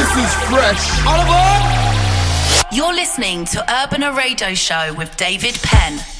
[0.00, 1.00] This is fresh.
[1.00, 2.72] Aboard!
[2.72, 6.19] You're listening to Urbana Radio Show with David Penn.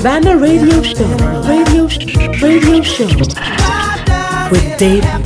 [0.00, 1.04] Urbana Radio Show.
[1.46, 3.06] Radio, show, radio Show.
[4.50, 5.19] With Dave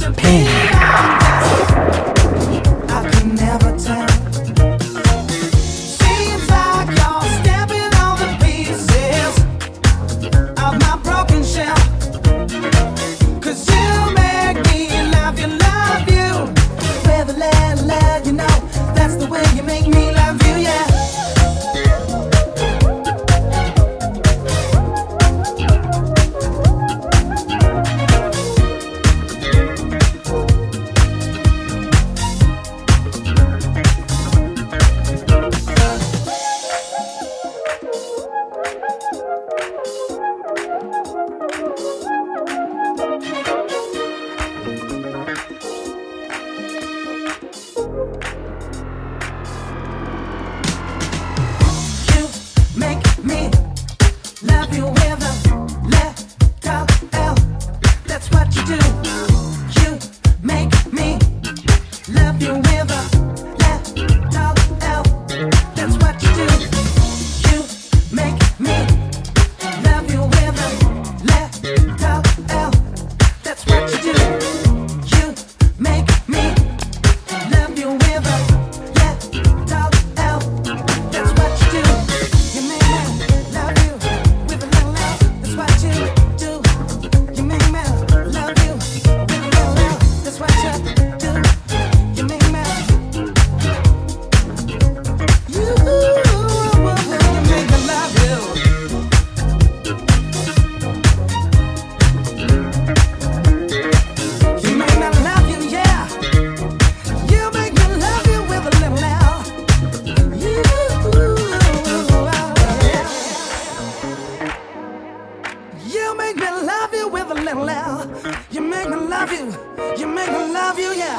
[116.15, 118.09] You make me love you with a little L.
[118.53, 119.53] You make me love you.
[119.99, 121.19] You make me love you, yeah.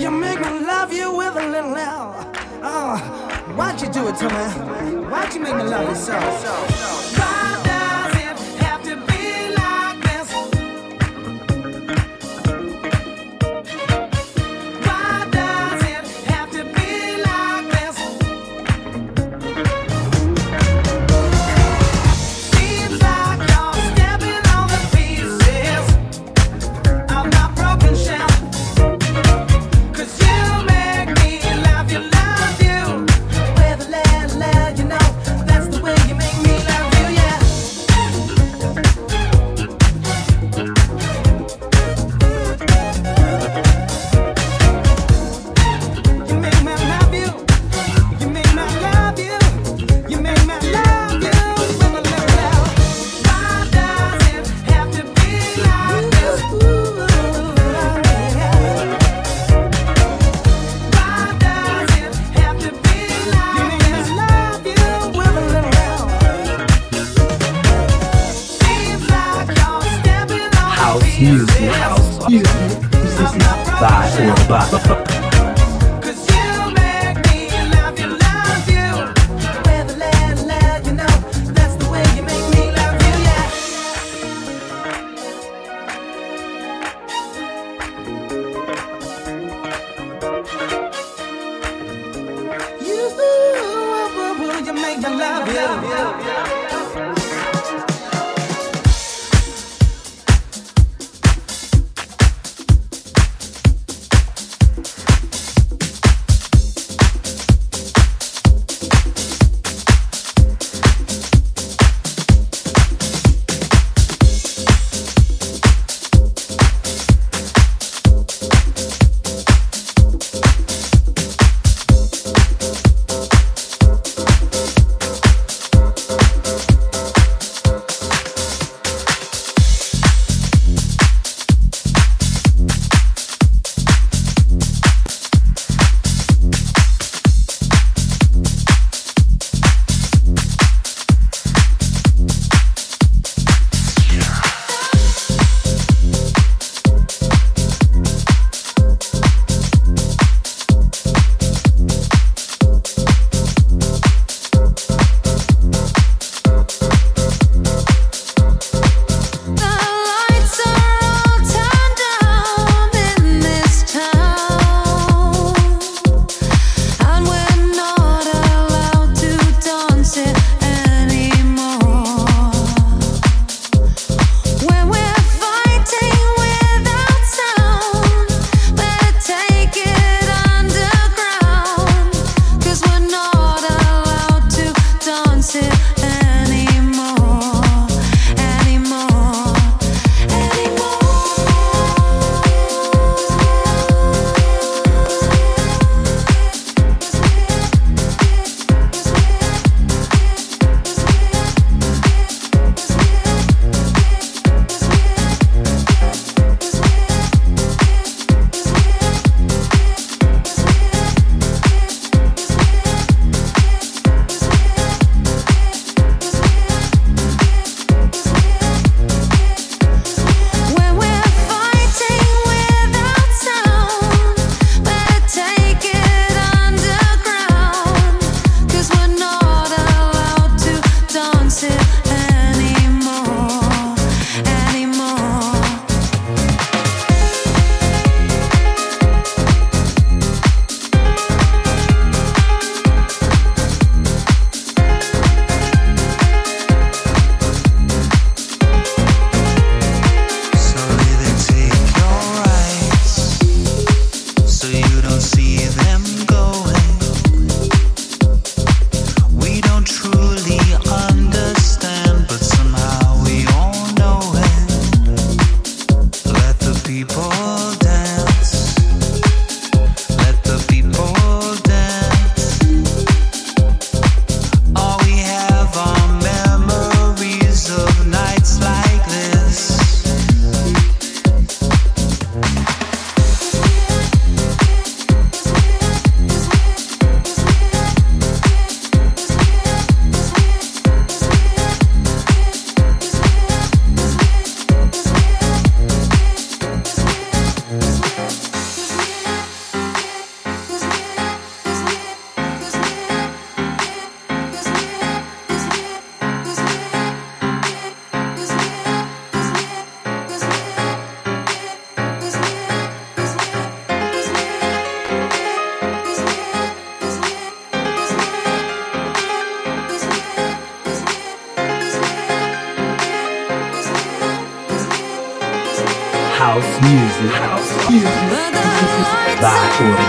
[0.00, 2.32] You make me love you with a little L.
[2.60, 2.96] Oh,
[3.54, 5.04] why'd you do it to me?
[5.08, 6.18] Why'd you make me love you so?
[6.18, 7.01] so, so.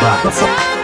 [0.01, 0.82] By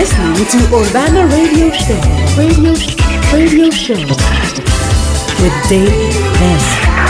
[0.00, 2.00] listening to Urbana Radio Show.
[2.34, 2.72] Radio,
[3.34, 3.98] radio Show
[5.42, 7.09] with David Penn.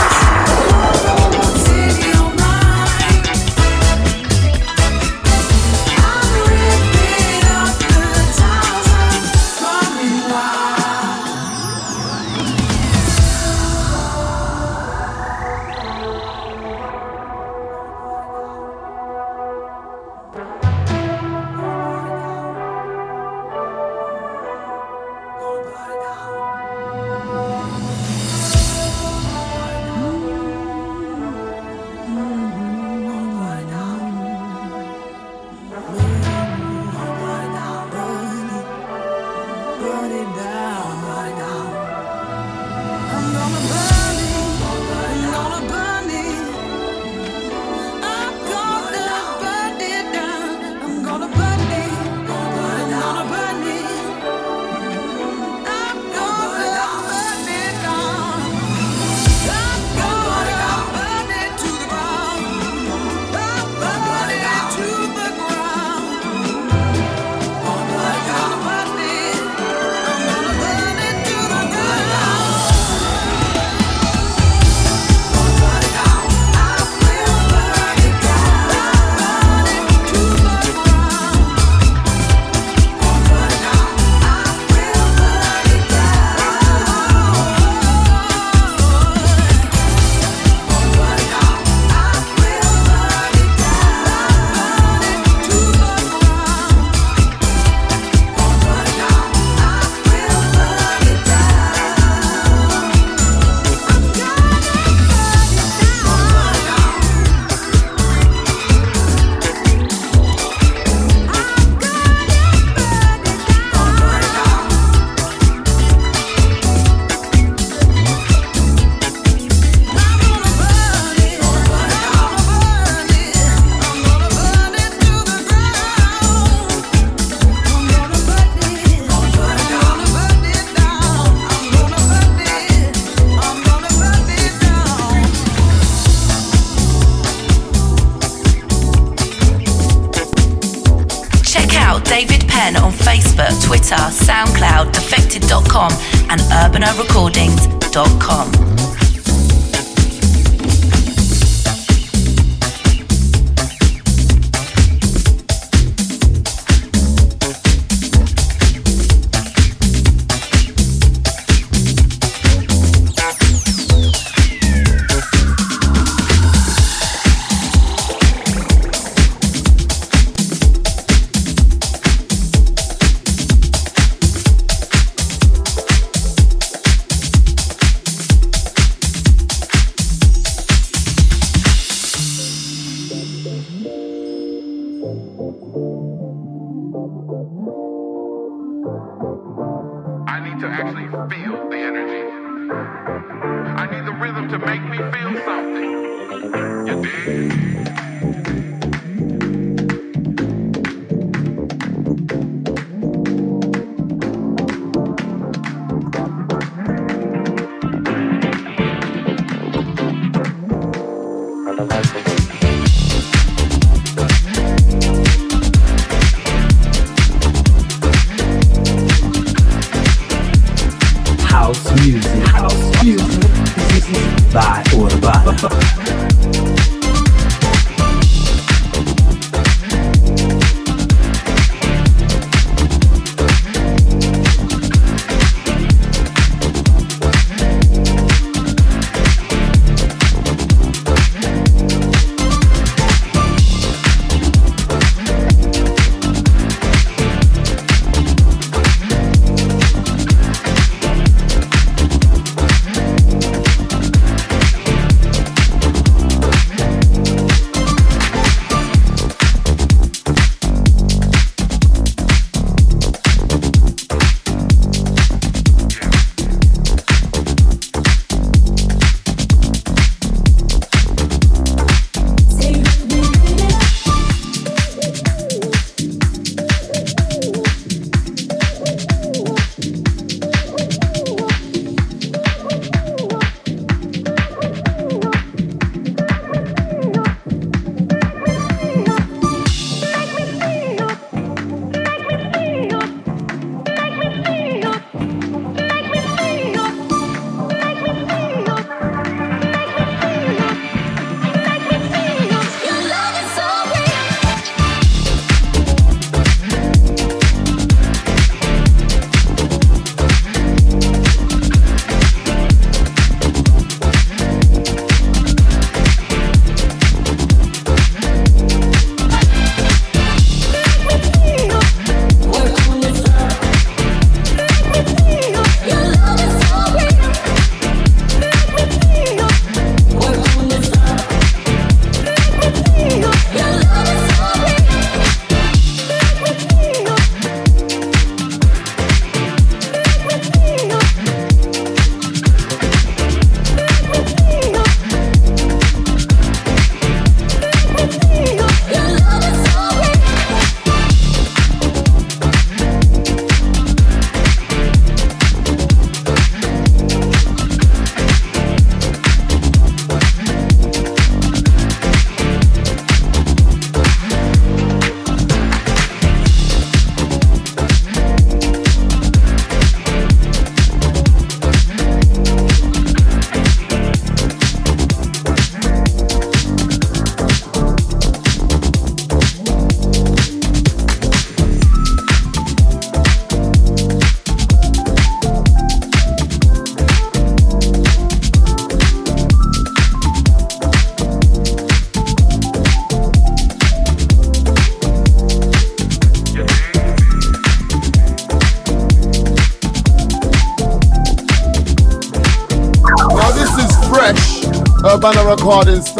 [405.61, 406.10] Urbana Recording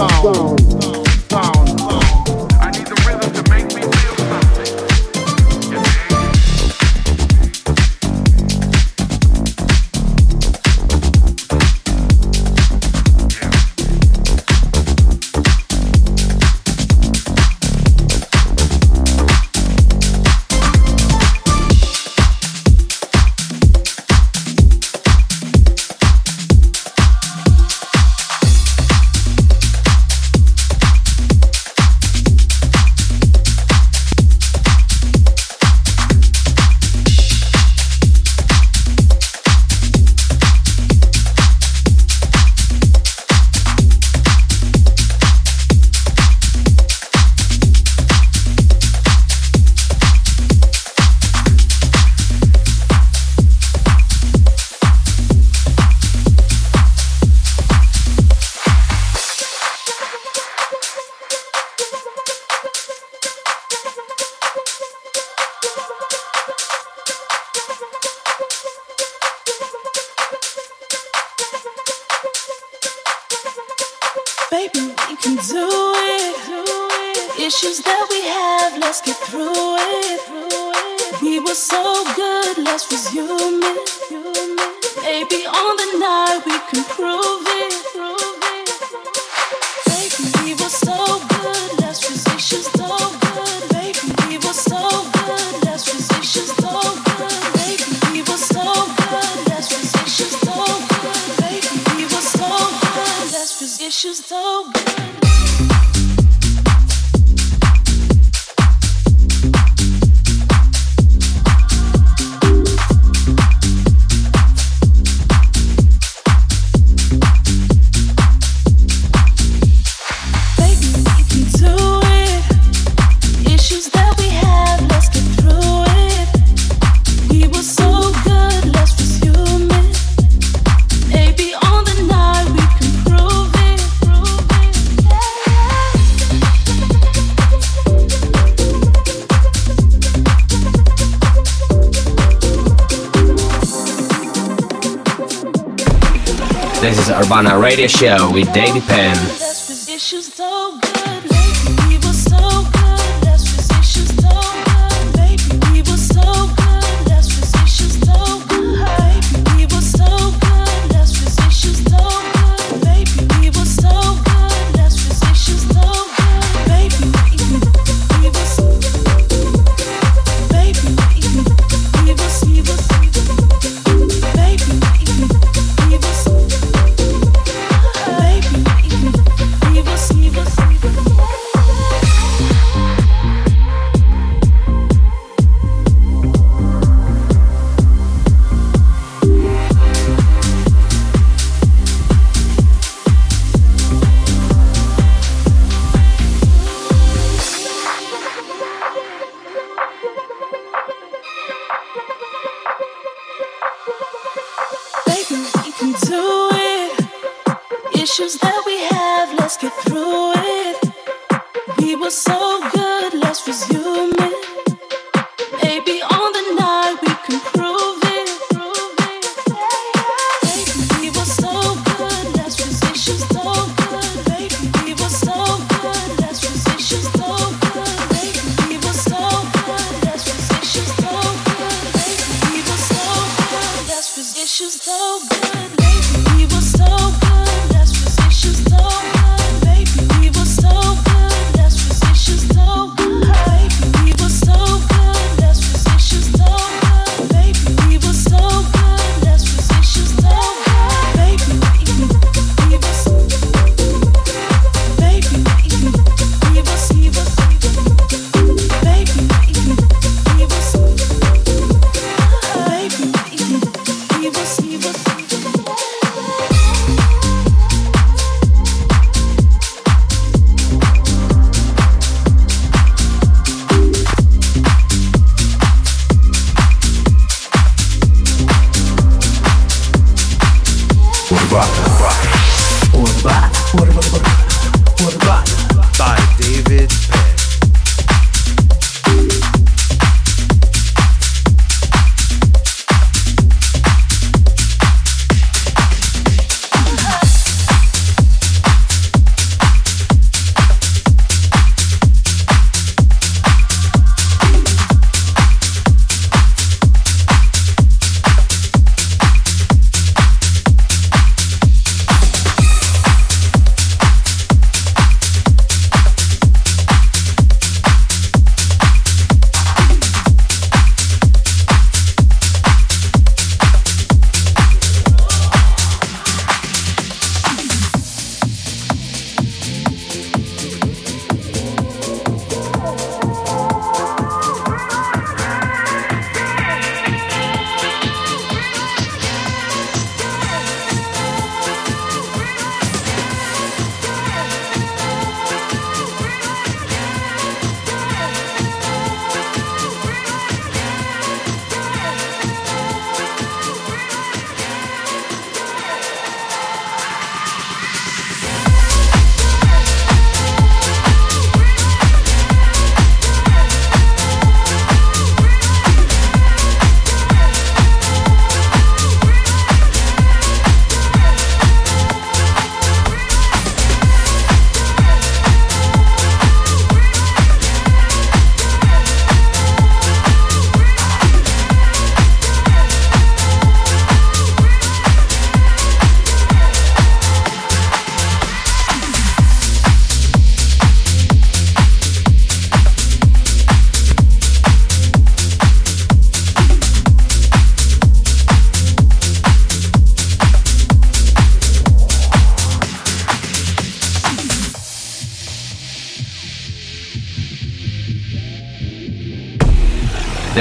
[146.84, 149.51] Urbana Radio Show with David Penn.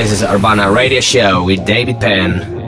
[0.01, 2.60] This is Urbana Radio Show with David Penn.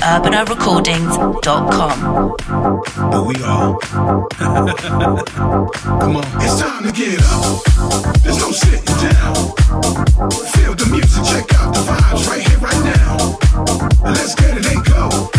[0.00, 2.36] urbanarecordings.com.
[3.10, 3.78] But we are.
[6.00, 6.24] Come on.
[6.40, 7.62] It's time to get up.
[8.22, 9.34] There's no sitting down.
[10.56, 13.38] Feel the music, check out the vibes right here, right now.
[14.04, 15.30] Let's get it and go.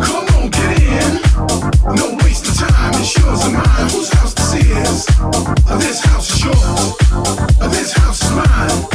[0.00, 1.25] Come on, get in.
[1.36, 3.90] No waste of time, it's yours and mine.
[3.92, 5.04] Whose house this is?
[5.76, 6.96] This house is yours.
[7.76, 8.88] This house is mine.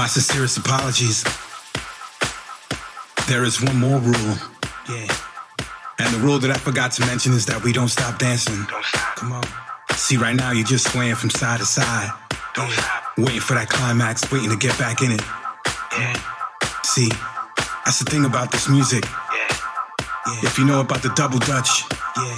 [0.00, 1.24] My sincerest apologies.
[3.28, 4.59] There is one more rule.
[6.10, 6.16] Yeah.
[6.16, 8.64] And the rule that I forgot to mention is that we don't stop dancing.
[8.68, 9.16] Don't stop.
[9.16, 9.42] Come on.
[9.94, 12.10] See, right now you're just swaying from side to side.
[12.54, 13.02] Don't stop.
[13.18, 15.22] Waiting for that climax, waiting to get back in it.
[15.92, 16.14] Yeah.
[16.84, 17.08] See,
[17.84, 19.04] that's the thing about this music.
[19.04, 20.42] Yeah.
[20.42, 21.84] If you know about the double dutch,
[22.16, 22.34] yeah.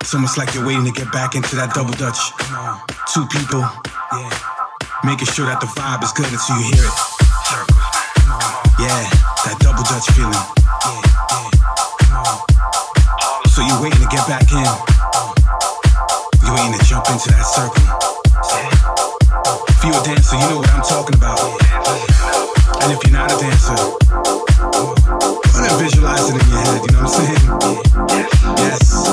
[0.00, 2.18] it's almost like you're waiting to get back into that double dutch.
[2.38, 2.80] Come on.
[3.12, 3.60] Two people,
[4.12, 4.30] Yeah.
[5.04, 6.98] making sure that the vibe is good until you hear it.
[8.80, 9.00] Yeah,
[9.46, 10.63] that double dutch feeling.
[13.74, 14.62] You're waiting to get back in.
[16.46, 17.82] You're waiting to jump into that circle.
[19.66, 21.42] If you're a dancer, you know what I'm talking about.
[22.84, 23.74] And if you're not a dancer,
[25.58, 27.50] ahead and visualize it in your head, you know what I'm saying?
[28.62, 29.10] Yes.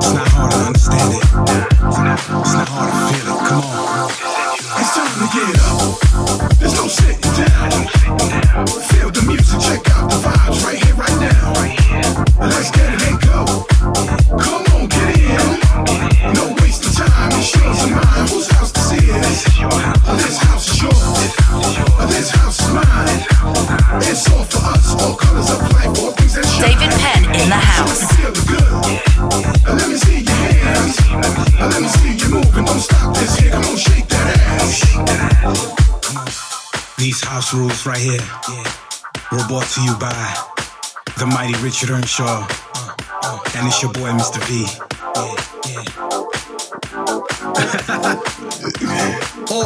[0.00, 1.20] It's not hard to understand it.
[1.20, 3.44] It's not hard to feel it.
[3.44, 4.33] Come on.
[12.40, 13.66] Let's get it go.
[14.38, 16.34] Come on, get in.
[16.34, 17.30] No waste of time.
[17.32, 18.28] It's yours and mine.
[18.28, 19.44] Whose house this is?
[20.18, 21.04] This house is yours.
[22.10, 23.20] This house is mine.
[24.02, 25.02] It's all for us.
[25.02, 25.98] All colors of life.
[26.02, 26.74] All things that shine.
[26.74, 28.02] David Penn in the house.
[28.16, 28.64] Feel the good.
[29.78, 30.96] Let me see your hands.
[31.60, 32.64] Let me see you moving.
[32.64, 33.52] Don't stop this here.
[33.52, 34.02] Come on, shake.
[36.96, 38.24] These house rules right here
[39.30, 40.14] were brought to you by
[41.18, 42.48] the mighty Richard Earnshaw.
[43.56, 44.40] And it's your boy, Mr.
[44.48, 44.66] V.
[46.94, 47.02] All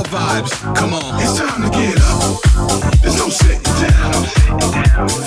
[0.08, 1.20] vibes, come on.
[1.20, 2.40] It's time to get up.
[3.02, 4.24] There's no sitting down.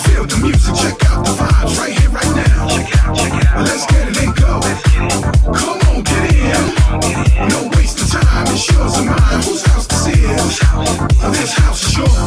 [0.09, 2.65] Feel the music, check out the vibes right here, right now.
[3.61, 4.61] Let's get it and go.
[5.53, 6.73] Come on, get in.
[7.49, 8.47] No waste of time.
[8.47, 9.43] It's yours and mine.
[9.43, 10.59] Whose house this is?
[11.37, 12.20] This house is yours.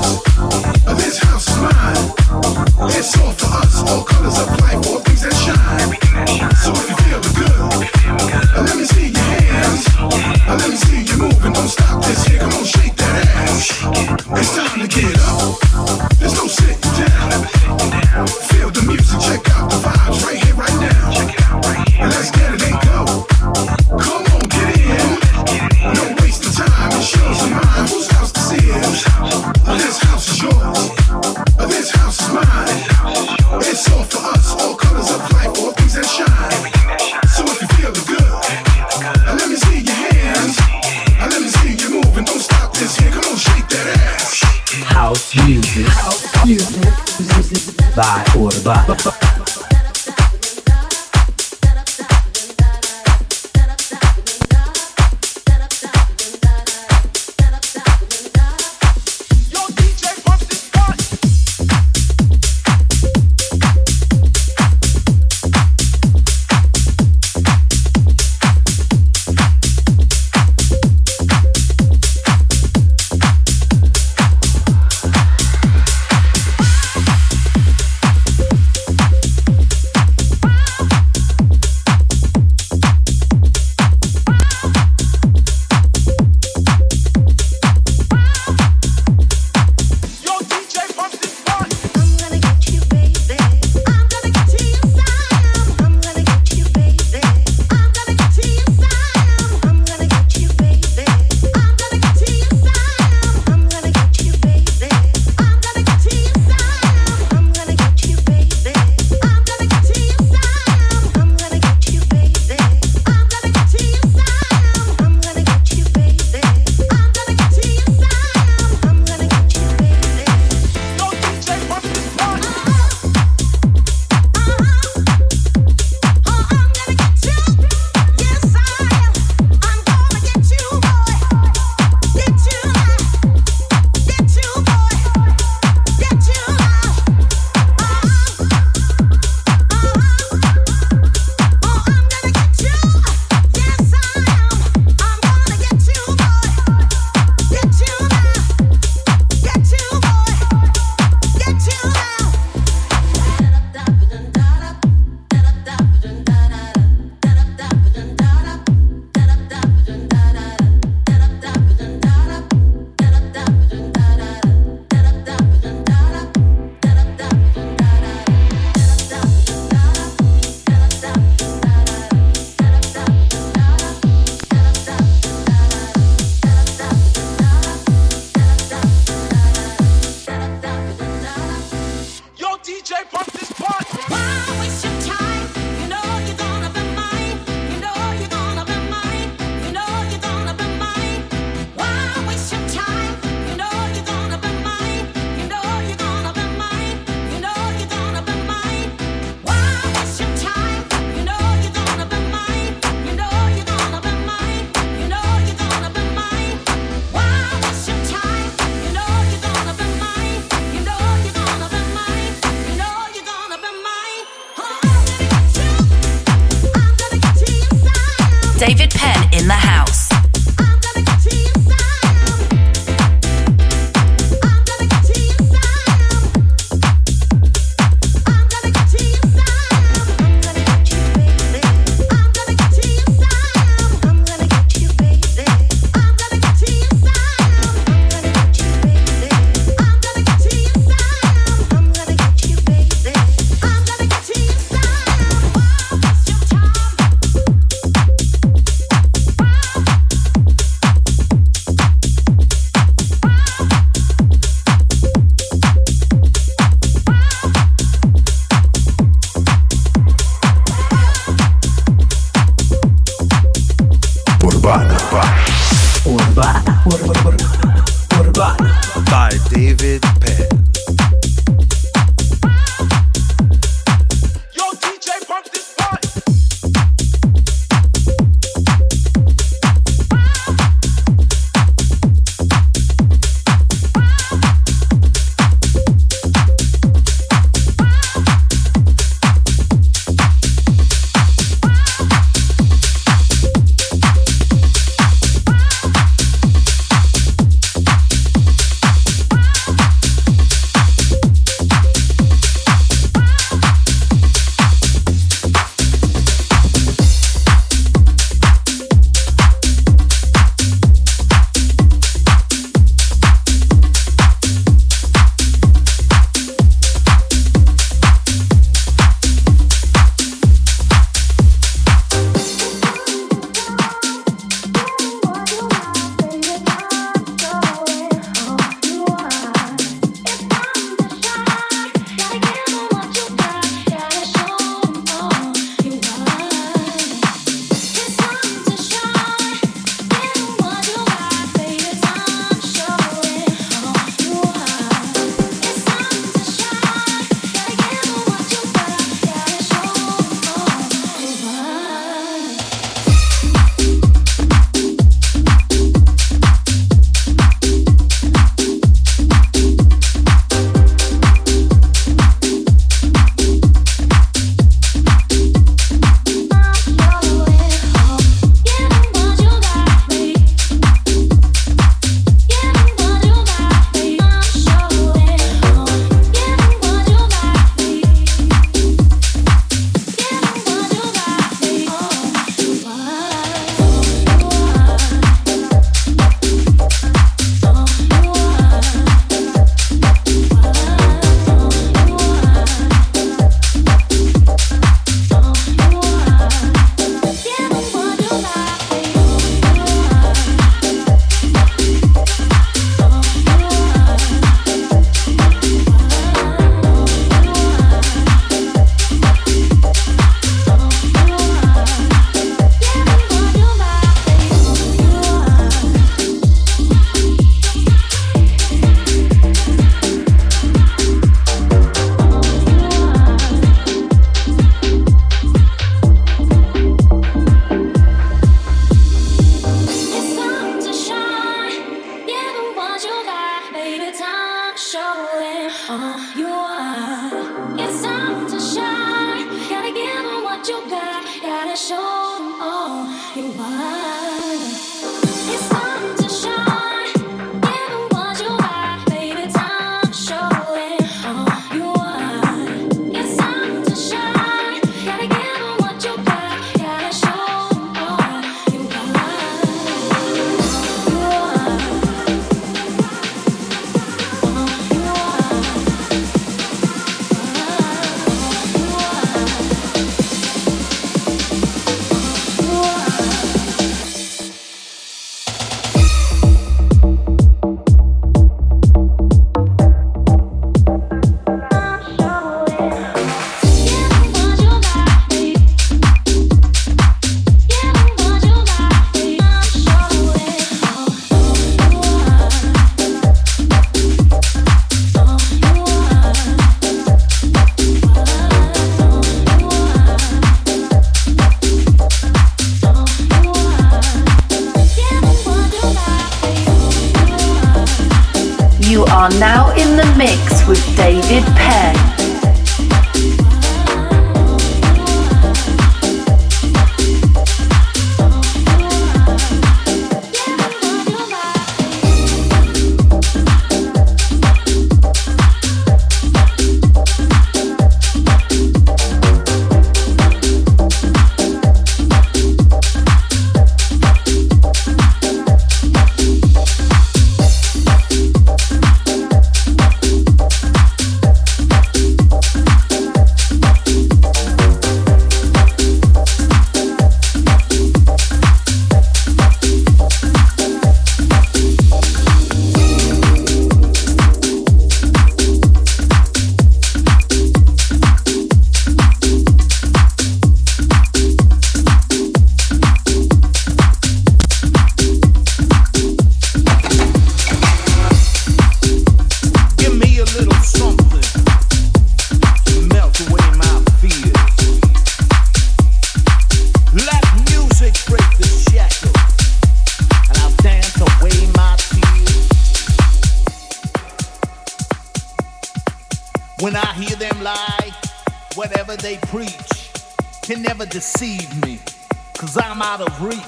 [593.24, 593.40] breach.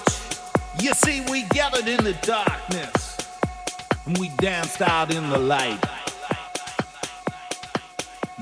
[0.80, 3.18] You see, we gathered in the darkness
[4.06, 5.84] and we danced out in the light.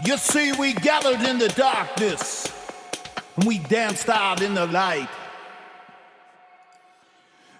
[0.04, 2.46] You see, we gathered in the darkness
[3.36, 5.08] and we danced out in the light.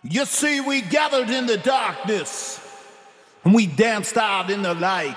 [0.05, 2.61] You see, we gathered in the darkness
[3.45, 5.17] and we danced out in the light.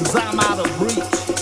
[0.00, 1.39] cause I'm out of reach.